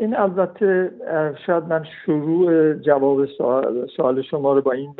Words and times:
این 0.00 0.16
البته 0.16 0.90
شاید 1.46 1.64
من 1.64 1.84
شروع 2.04 2.74
جواب 2.74 3.26
سوال, 3.96 4.22
شما 4.22 4.52
رو 4.52 4.60
با 4.60 4.72
این 4.72 4.94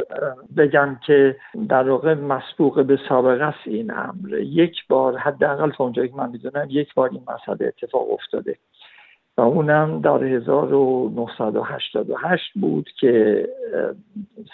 بگم 0.57 0.99
که 1.07 1.37
در 1.69 1.91
واقع 1.91 2.15
مسبوق 2.15 2.85
به 2.85 2.99
سابقه 3.09 3.45
است 3.45 3.59
این 3.65 3.91
امر. 3.91 4.39
یک 4.39 4.77
بار 4.89 5.17
حداقل 5.17 5.71
تا 5.71 5.85
اونجایی 5.85 6.09
که 6.09 6.17
من 6.17 6.31
می‌دونم 6.31 6.67
یک 6.71 6.95
بار 6.95 7.11
این 7.13 7.23
مسئله 7.23 7.67
اتفاق 7.67 8.13
افتاده. 8.13 8.57
و 9.37 9.41
اونم 9.41 10.01
در 10.01 10.25
1988 10.25 12.53
بود 12.55 12.91
که 13.01 13.49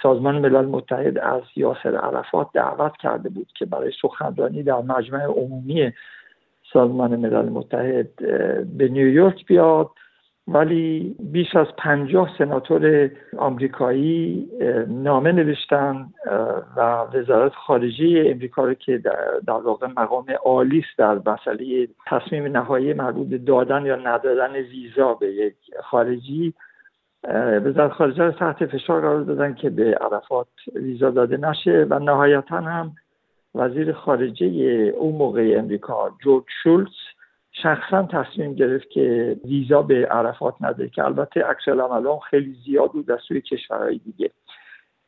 سازمان 0.02 0.38
ملل 0.38 0.66
متحد 0.66 1.18
از 1.18 1.42
یاسر 1.56 1.96
عرفات 1.96 2.48
دعوت 2.54 2.92
کرده 3.02 3.28
بود 3.28 3.48
که 3.54 3.66
برای 3.66 3.92
سخنرانی 4.02 4.62
در 4.62 4.80
مجمع 4.80 5.24
عمومی 5.24 5.92
سازمان 6.72 7.16
ملل 7.16 7.48
متحد 7.48 8.16
به 8.78 8.88
نیویورک 8.88 9.46
بیاد. 9.46 9.90
ولی 10.48 11.16
بیش 11.32 11.56
از 11.56 11.66
پنجاه 11.78 12.30
سناتور 12.38 13.10
آمریکایی 13.38 14.48
نامه 14.88 15.32
نوشتن 15.32 16.08
و 16.76 16.80
وزارت 17.14 17.52
خارجه 17.54 18.24
امریکا 18.26 18.64
رو 18.64 18.74
که 18.74 18.98
در 19.46 19.52
واقع 19.52 19.86
مقام 19.96 20.26
عالی 20.44 20.78
است 20.78 20.98
در 20.98 21.20
مسئله 21.26 21.88
تصمیم 22.06 22.46
نهایی 22.46 22.92
مربوط 22.92 23.28
به 23.28 23.38
دادن 23.38 23.86
یا 23.86 23.96
ندادن 23.96 24.52
ویزا 24.52 25.14
به 25.14 25.26
یک 25.26 25.54
خارجی 25.82 26.54
وزارت 27.64 27.92
خارجه 27.92 28.24
رو 28.24 28.30
تحت 28.30 28.66
فشار 28.66 29.00
قرار 29.00 29.20
دادن 29.20 29.54
که 29.54 29.70
به 29.70 29.98
عرفات 30.00 30.48
ویزا 30.74 31.10
داده 31.10 31.36
نشه 31.36 31.86
و 31.90 31.98
نهایتا 31.98 32.56
هم 32.56 32.92
وزیر 33.54 33.92
خارجه 33.92 34.46
اون 34.98 35.14
موقع 35.16 35.54
امریکا 35.58 36.10
جورج 36.24 36.44
شولز 36.62 37.05
شخصا 37.62 38.02
تصمیم 38.02 38.54
گرفت 38.54 38.90
که 38.90 39.36
ویزا 39.44 39.82
به 39.82 40.06
عرفات 40.06 40.54
نده 40.60 40.88
که 40.88 41.04
البته 41.04 41.42
عکس 41.42 41.68
العمل 41.68 42.18
خیلی 42.30 42.56
زیاد 42.64 42.92
بود 42.92 43.10
از 43.10 43.20
سوی 43.28 43.40
کشورهای 43.40 43.98
دیگه. 43.98 44.30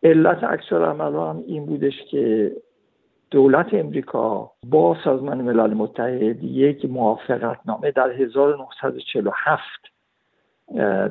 علت 0.03 0.45
عکس 0.45 0.73
العمل 0.73 1.43
این 1.47 1.67
بودش 1.67 1.95
که 2.11 2.53
دولت 3.31 3.75
امریکا 3.75 4.51
با 4.67 4.97
سازمان 5.05 5.43
ملل 5.43 5.75
متحد 5.75 6.45
یک 6.45 6.85
موافقت 6.85 7.59
نامه 7.67 7.91
در 7.91 8.11
1947 8.11 9.63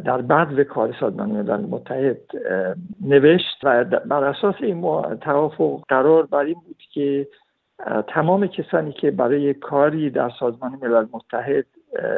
در 0.05 0.21
بعد 0.21 0.61
کار 0.61 0.95
سازمان 0.99 1.31
ملل 1.31 1.65
متحد 1.65 2.21
نوشت 3.01 3.57
و 3.63 3.83
بر 3.83 4.23
اساس 4.23 4.55
این 4.59 4.81
توافق 5.21 5.83
قرار 5.87 6.25
بر 6.25 6.39
این 6.39 6.53
بود 6.65 6.83
که 6.93 7.27
تمام 8.07 8.47
کسانی 8.47 8.91
که 8.91 9.11
برای 9.11 9.53
کاری 9.53 10.09
در 10.09 10.31
سازمان 10.39 10.79
ملل 10.81 11.05
متحد 11.11 11.65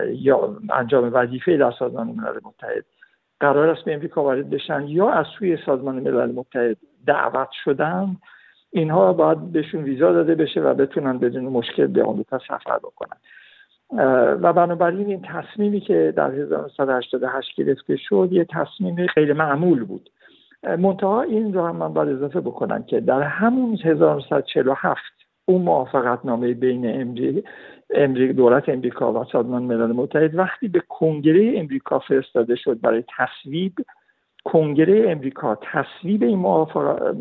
یا 0.07 0.57
انجام 0.73 1.09
وظیفه 1.13 1.57
در 1.57 1.71
سازمان 1.79 2.07
ملل 2.07 2.39
متحد 2.43 2.85
قرار 3.39 3.69
است 3.69 3.85
به 3.85 3.93
امریکا 3.93 4.23
وارد 4.23 4.49
بشن 4.49 4.87
یا 4.87 5.09
از 5.09 5.25
سوی 5.39 5.57
سازمان 5.65 5.95
ملل 5.95 6.31
متحد 6.31 6.77
دعوت 7.05 7.49
شدن 7.63 8.17
اینها 8.71 9.13
باید 9.13 9.51
بهشون 9.51 9.83
ویزا 9.83 10.11
داده 10.13 10.35
بشه 10.35 10.61
و 10.61 10.73
بتونن 10.73 11.17
بدون 11.17 11.43
مشکل 11.43 11.87
به 11.87 12.03
آمریکا 12.03 12.39
سفر 12.39 12.77
بکنن. 12.77 13.17
و 14.41 14.53
بنابراین 14.53 15.07
این 15.07 15.21
تصمیمی 15.21 15.79
که 15.79 16.13
در 16.15 16.31
1988 16.31 17.55
گرفته 17.55 17.97
شد 17.97 18.29
یه 18.31 18.45
تصمیم 18.45 19.07
خیلی 19.07 19.33
معمول 19.33 19.83
بود. 19.83 20.09
منتها 20.63 21.21
این 21.21 21.53
رو 21.53 21.65
هم 21.65 21.75
من 21.75 21.93
باید 21.93 22.09
اضافه 22.09 22.39
بکنم 22.39 22.83
که 22.83 22.99
در 22.99 23.21
همون 23.21 23.77
1947 23.83 25.01
اون 25.49 25.61
موافقت 25.61 26.25
نامه 26.25 26.53
بین 26.53 27.13
امریک 27.89 28.35
دولت 28.35 28.69
امریکا 28.69 29.13
و 29.13 29.25
سازمان 29.31 29.63
ملل 29.63 29.91
متحد 29.91 30.35
وقتی 30.35 30.67
به 30.67 30.79
کنگره 30.89 31.53
امریکا 31.55 31.99
فرستاده 31.99 32.55
شد 32.55 32.81
برای 32.81 33.03
تصویب 33.17 33.73
کنگره 34.43 35.11
امریکا 35.11 35.57
تصویب 35.61 36.23
این 36.23 36.39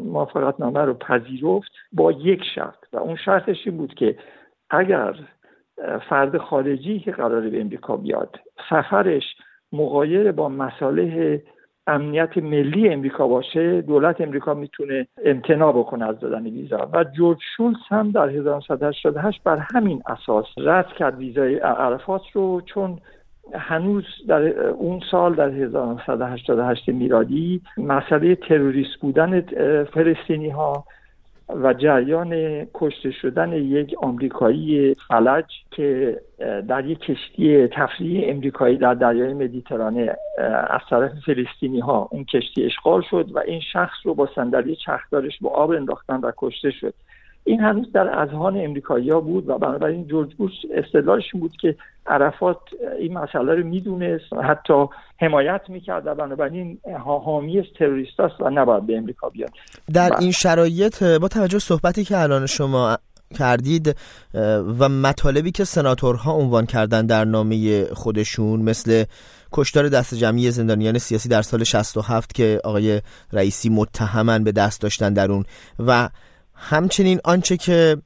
موافقت 0.04 0.60
نامه 0.60 0.80
رو 0.80 0.94
پذیرفت 0.94 1.72
با 1.92 2.12
یک 2.12 2.42
شرط 2.54 2.78
و 2.92 2.96
اون 2.96 3.16
شرطش 3.16 3.66
این 3.66 3.76
بود 3.76 3.94
که 3.94 4.18
اگر 4.70 5.14
فرد 6.08 6.38
خارجی 6.38 7.00
که 7.00 7.12
قراره 7.12 7.50
به 7.50 7.60
امریکا 7.60 7.96
بیاد 7.96 8.36
سفرش 8.70 9.24
مقایر 9.72 10.32
با 10.32 10.48
مساله 10.48 11.42
امنیت 11.88 12.38
ملی 12.38 12.88
امریکا 12.88 13.28
باشه 13.28 13.80
دولت 13.80 14.20
امریکا 14.20 14.54
می‌تونه 14.54 15.06
امتناع 15.24 15.72
بکنه 15.72 16.08
از 16.08 16.20
دادن 16.20 16.42
ویزا. 16.42 16.88
و 16.92 17.04
جورج 17.04 17.38
شولز 17.56 17.76
هم 17.88 18.10
در 18.10 18.28
1988 18.28 19.42
بر 19.42 19.58
همین 19.74 20.02
اساس 20.06 20.46
رد 20.56 20.88
کرد 20.88 21.18
ویزای 21.18 21.56
عرفات 21.56 22.22
رو 22.32 22.60
چون 22.60 22.98
هنوز 23.54 24.04
در 24.28 24.68
اون 24.68 25.00
سال 25.10 25.34
در 25.34 25.48
1988 25.48 26.88
میلادی 26.88 27.60
مسئله 27.78 28.34
تروریست 28.34 28.96
بودن 29.00 29.40
فلسطینی 29.84 30.50
ها 30.50 30.84
و 31.48 31.74
جریان 31.74 32.64
کشته 32.74 33.10
شدن 33.10 33.52
یک 33.52 33.94
آمریکایی 34.02 34.96
فلج 35.08 35.44
که 35.70 36.20
در 36.68 36.86
یک 36.86 36.98
کشتی 36.98 37.66
تفریحی 37.66 38.30
امریکایی 38.30 38.76
در 38.76 38.94
دریای 38.94 39.34
مدیترانه 39.34 40.16
از 40.70 40.80
طرف 40.90 41.12
فلسطینی 41.26 41.80
ها 41.80 42.08
اون 42.10 42.24
کشتی 42.24 42.64
اشغال 42.64 43.02
شد 43.10 43.30
و 43.32 43.38
این 43.38 43.60
شخص 43.72 43.96
رو 44.04 44.14
با 44.14 44.28
صندلی 44.34 44.76
چرخدارش 44.76 45.38
با 45.40 45.50
آب 45.50 45.70
انداختن 45.70 46.16
و 46.20 46.32
کشته 46.36 46.70
شد. 46.70 46.94
این 47.48 47.60
هنوز 47.60 47.92
در 47.92 48.18
اذهان 48.22 48.64
امریکایی 48.64 49.10
ها 49.10 49.20
بود 49.20 49.48
و 49.48 49.58
بنابراین 49.58 50.06
جورج 50.06 50.34
بوش 50.34 50.52
استدلالش 50.74 51.32
بود 51.32 51.52
که 51.60 51.76
عرفات 52.06 52.58
این 52.98 53.18
مسئله 53.18 53.54
رو 53.54 53.64
می‌دونست 53.64 54.32
حتی 54.44 54.86
حمایت 55.20 55.60
می‌کرد 55.68 56.06
و 56.06 56.14
بنابراین 56.14 56.78
حامی 57.04 57.62
تروریست 57.78 58.20
است 58.20 58.40
و 58.40 58.50
نباید 58.50 58.86
به 58.86 58.96
امریکا 58.96 59.28
بیاد. 59.28 59.50
در 59.92 60.10
این 60.20 60.32
شرایط 60.32 61.02
با 61.02 61.28
توجه 61.28 61.58
صحبتی 61.58 62.04
که 62.04 62.18
الان 62.18 62.46
شما 62.46 62.96
کردید 63.38 63.96
و 64.78 64.88
مطالبی 64.88 65.50
که 65.50 65.64
سناتورها 65.64 66.32
عنوان 66.32 66.66
کردن 66.66 67.06
در 67.06 67.24
نامه 67.24 67.84
خودشون 67.84 68.62
مثل 68.62 69.04
کشتار 69.52 69.88
دست 69.88 70.14
جمعی 70.14 70.50
زندانیان 70.50 70.98
سیاسی 70.98 71.28
در 71.28 71.42
سال 71.42 71.64
67 71.64 72.34
که 72.34 72.60
آقای 72.64 73.00
رئیسی 73.32 73.68
متهمن 73.70 74.44
به 74.44 74.52
دست 74.52 74.82
داشتن 74.82 75.12
در 75.12 75.32
اون 75.32 75.44
و 75.78 76.08
همچنین 76.60 77.18
آنچه 77.24 77.56
که 77.56 77.96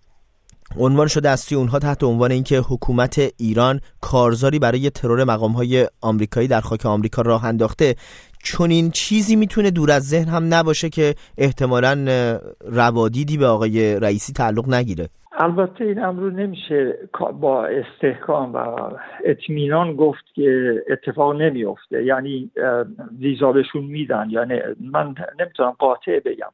عنوان 0.78 1.06
شده 1.06 1.28
از 1.28 1.40
سوی 1.40 1.58
اونها 1.58 1.78
تحت 1.78 2.04
عنوان 2.04 2.30
اینکه 2.30 2.58
حکومت 2.58 3.32
ایران 3.38 3.80
کارزاری 4.00 4.58
برای 4.58 4.90
ترور 4.90 5.24
مقام 5.24 5.52
های 5.52 5.88
آمریکایی 6.02 6.48
در 6.48 6.60
خاک 6.60 6.86
آمریکا 6.86 7.22
راه 7.22 7.44
انداخته 7.44 7.94
چون 8.42 8.70
این 8.70 8.90
چیزی 8.90 9.36
می‌تونه 9.36 9.70
دور 9.70 9.90
از 9.90 10.08
ذهن 10.08 10.28
هم 10.28 10.54
نباشه 10.54 10.88
که 10.88 11.14
احتمالا 11.38 11.94
روادیدی 12.60 13.38
به 13.38 13.46
آقای 13.46 14.00
رئیسی 14.00 14.32
تعلق 14.32 14.74
نگیره. 14.74 15.08
البته 15.38 15.84
این 15.84 16.04
امر 16.04 16.30
نمیشه 16.30 16.98
با 17.40 17.66
استحکام 17.66 18.54
و 18.54 18.58
اطمینان 19.24 19.96
گفت 19.96 20.24
که 20.34 20.72
اتفاق 20.90 21.36
نمیافته. 21.36 22.04
یعنی 22.04 22.50
ویزا 23.18 23.52
بهشون 23.52 23.84
میدن. 23.84 24.28
یعنی 24.30 24.54
من 24.80 25.14
نمی‌تونم 25.40 25.70
قاطع 25.78 26.20
بگم. 26.24 26.50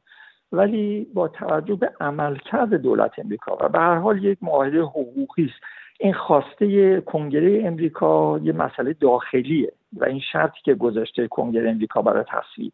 ولی 0.51 1.07
با 1.13 1.27
توجه 1.27 1.75
به 1.75 1.91
عملکرد 1.99 2.73
دولت 2.73 3.19
امریکا 3.19 3.57
و 3.61 3.69
به 3.69 3.79
هر 3.79 3.95
حال 3.95 4.23
یک 4.23 4.37
معاهده 4.41 4.81
حقوقی 4.81 5.45
است 5.45 5.63
این 5.99 6.13
خواسته 6.13 7.01
کنگره 7.01 7.61
امریکا 7.65 8.39
یه 8.43 8.53
مسئله 8.53 8.93
داخلیه 8.93 9.71
و 9.93 10.05
این 10.05 10.19
شرطی 10.19 10.59
که 10.63 10.73
گذاشته 10.73 11.27
کنگره 11.27 11.69
امریکا 11.69 12.01
برای 12.01 12.23
تصویب 12.27 12.73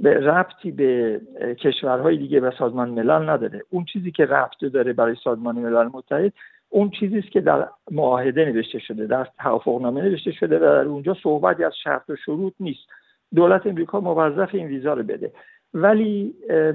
به 0.00 0.14
ربطی 0.14 0.70
به 0.70 1.20
کشورهای 1.58 2.16
دیگه 2.16 2.40
و 2.40 2.50
سازمان 2.58 2.90
ملل 2.90 3.30
نداره. 3.30 3.62
اون 3.70 3.84
چیزی 3.84 4.10
که 4.10 4.26
ربط 4.26 4.64
داره 4.72 4.92
برای 4.92 5.16
سازمان 5.24 5.58
ملل 5.58 5.88
متحد 5.92 6.32
اون 6.68 6.90
چیزی 6.90 7.18
است 7.18 7.30
که 7.30 7.40
در 7.40 7.68
معاهده 7.90 8.44
نوشته 8.44 8.78
شده 8.78 9.06
در 9.06 9.28
توافقنامه 9.38 10.02
نوشته 10.02 10.32
شده 10.32 10.56
و 10.56 10.60
در 10.60 10.84
اونجا 10.84 11.16
صحبتی 11.22 11.64
از 11.64 11.72
شرط 11.84 12.10
و 12.10 12.16
شروط 12.16 12.52
نیست. 12.60 12.88
دولت 13.34 13.66
امریکا 13.66 14.00
موظف 14.00 14.54
این 14.54 14.66
ویزا 14.66 14.94
رو 14.94 15.02
بده. 15.02 15.32
ولی 15.76 16.34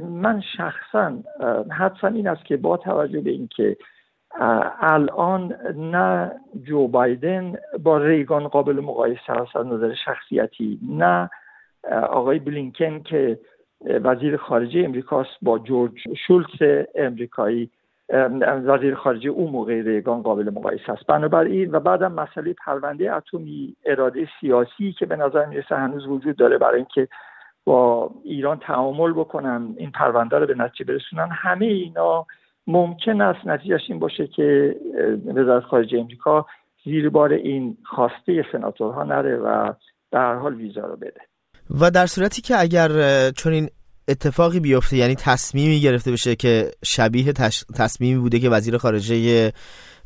من 0.09 0.42
شخصا 0.57 1.13
حدسم 1.71 2.13
این 2.13 2.27
است 2.27 2.45
که 2.45 2.57
با 2.57 2.77
توجه 2.77 3.21
به 3.21 3.31
اینکه 3.31 3.77
الان 4.80 5.56
نه 5.75 6.31
جو 6.63 6.88
بایدن 6.88 7.56
با 7.83 7.98
ریگان 7.98 8.48
قابل 8.48 8.80
مقایسه 8.80 9.31
است 9.31 9.56
از 9.56 9.65
نظر 9.65 9.94
شخصیتی 10.06 10.80
نه 10.89 11.30
آقای 12.09 12.39
بلینکن 12.39 13.00
که 13.00 13.39
وزیر 13.86 14.38
خارجه 14.38 14.80
امریکاست 14.80 15.38
با 15.42 15.59
جورج 15.59 15.92
شولتز 16.27 16.86
امریکایی. 16.95 17.69
وزیر 18.44 18.95
خارجه 18.95 19.30
اون 19.30 19.51
موقع 19.51 19.81
ریگان 19.81 20.21
قابل 20.21 20.50
مقایسه 20.50 20.92
است. 20.92 21.07
بنابراین 21.07 21.71
و 21.71 21.80
بعدم 21.80 22.12
مسئله 22.12 22.53
پرونده 22.53 23.15
اتمی 23.15 23.75
اراده 23.86 24.27
سیاسی 24.39 24.94
که 25.00 25.06
به 25.06 25.15
نظر 25.15 25.45
می‌رسه 25.45 25.75
هنوز 25.75 26.07
وجود 26.07 26.36
داره 26.36 26.57
برای 26.57 26.75
اینکه 26.75 27.07
با 27.66 28.12
ایران 28.24 28.60
تعامل 28.60 29.13
بکنن 29.13 29.75
این 29.78 29.92
پرونده 29.92 30.40
رو 30.40 30.48
به 30.48 30.54
نتیجه 30.54 30.86
برسونن 30.86 31.30
همه 31.31 31.66
اینا 31.66 32.25
ممکن 32.68 33.22
است 33.22 33.48
نتیجهش 33.48 33.81
این 33.90 34.00
باشه 34.00 34.28
که 34.28 34.75
وزارت 35.25 35.63
خارجه 35.63 36.00
امریکا 36.00 36.46
زیر 36.86 37.10
بار 37.10 37.34
این 37.34 37.78
خواسته 37.86 38.46
سناتورها 38.52 39.04
نره 39.04 39.38
و 39.38 39.74
در 40.12 40.36
حال 40.36 40.56
ویزا 40.56 40.81
رو 40.81 40.96
بده. 40.96 41.22
و 41.81 41.92
در 41.92 42.06
صورتی 42.06 42.42
که 42.42 42.60
اگر 42.60 42.90
چون 43.31 43.54
این 43.54 43.69
اتفاقی 44.07 44.59
بیفته 44.59 44.98
یعنی 44.98 45.15
تصمیمی 45.15 45.81
گرفته 45.81 46.12
بشه 46.12 46.36
که 46.36 46.71
شبیه 46.86 47.33
تصمیمی 47.75 48.19
بوده 48.19 48.39
که 48.39 48.50
وزیر 48.50 48.77
خارجه 48.77 49.51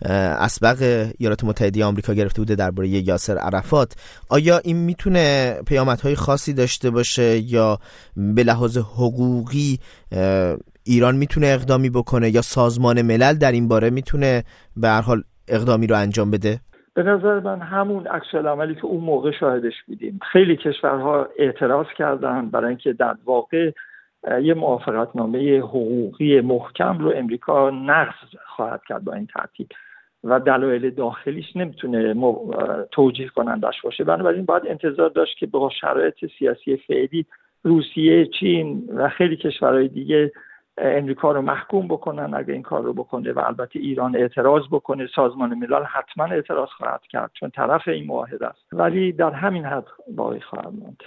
اسبق 0.01 1.09
ایالات 1.17 1.43
متحده 1.43 1.85
آمریکا 1.85 2.13
گرفته 2.13 2.41
بوده 2.41 2.55
درباره 2.55 2.89
یاسر 2.89 3.37
عرفات. 3.37 3.93
آیا 4.29 4.57
این 4.57 4.77
می‌تونه 4.77 5.57
پیامدهای 5.65 6.15
خاصی 6.15 6.53
داشته 6.53 6.89
باشه 6.89 7.39
یا 7.39 7.79
به 8.17 8.43
لحاظ 8.43 8.77
حقوقی 8.77 9.79
ایران 10.83 11.15
می‌تونه 11.15 11.47
اقدامی 11.47 11.89
بکنه 11.89 12.29
یا 12.29 12.41
سازمان 12.41 13.01
ملل 13.01 13.33
در 13.33 13.51
این 13.51 13.67
باره 13.67 13.89
می‌تونه 13.89 14.43
به 14.77 14.87
هر 14.87 15.01
حال 15.01 15.23
اقدامی 15.47 15.87
رو 15.87 15.97
انجام 15.97 16.31
بده؟ 16.31 16.59
به 16.95 17.03
نظر 17.03 17.39
من 17.39 17.59
همون 17.59 18.07
عکس 18.07 18.35
عملی 18.35 18.75
که 18.75 18.85
اون 18.85 19.03
موقع 19.03 19.31
شاهدش 19.31 19.83
بودیم. 19.87 20.19
خیلی 20.31 20.55
کشورها 20.55 21.27
اعتراض 21.37 21.87
کردن 21.97 22.49
برای 22.49 22.67
اینکه 22.67 22.93
در 22.93 23.15
واقع 23.25 23.71
یه 24.41 24.53
موافقتنامه 24.53 25.59
حقوقی 25.59 26.41
محکم 26.41 26.97
رو 26.99 27.13
امریکا 27.15 27.69
نقض 27.69 28.35
خواهد 28.45 28.81
کرد 28.87 29.03
با 29.03 29.13
این 29.13 29.25
ترتیب 29.25 29.67
و 30.23 30.39
دلایل 30.39 30.89
داخلیش 30.89 31.55
نمی‌تونه 31.55 32.15
توجیه 32.91 33.27
کنندش 33.27 33.81
باشه. 33.81 34.03
بنابراین 34.03 34.45
باید 34.45 34.67
انتظار 34.67 35.09
داشت 35.09 35.37
که 35.37 35.45
با 35.45 35.69
شرایط 35.81 36.25
سیاسی 36.39 36.77
فعلی 36.77 37.25
روسیه 37.63 38.25
چین 38.25 38.89
و 38.95 39.09
خیلی 39.09 39.37
کشورهای 39.37 39.87
دیگه 39.87 40.31
امریکا 40.77 41.31
رو 41.31 41.41
محکوم 41.41 41.87
بکنن 41.87 42.33
اگه 42.33 42.53
این 42.53 42.61
کار 42.61 42.83
رو 42.83 42.93
بکنه 42.93 43.33
و 43.33 43.39
البته 43.39 43.79
ایران 43.79 44.15
اعتراض 44.15 44.63
بکنه 44.71 45.07
سازمان 45.15 45.53
ملل 45.53 45.83
حتما 45.83 46.25
اعتراض 46.25 46.69
خواهد 46.69 47.01
کرد 47.09 47.31
چون 47.33 47.49
طرف 47.49 47.87
این 47.87 48.07
معاهده 48.07 48.47
است. 48.47 48.65
ولی 48.71 49.11
در 49.11 49.31
همین 49.31 49.65
حد 49.65 49.85
باقی 50.15 50.39
خواهد 50.39 50.73
ماند. 50.73 51.03